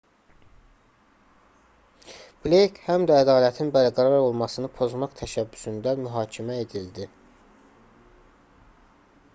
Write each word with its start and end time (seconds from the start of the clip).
bleyk 2.45 2.79
həm 2.85 3.05
də 3.11 3.19
ədalətin 3.25 3.69
bərqərar 3.75 4.17
olmasını 4.29 4.71
pozmaq 4.79 5.15
təşəbbüsündən 5.21 6.03
mühakimə 6.09 6.59
edildi 6.65 7.09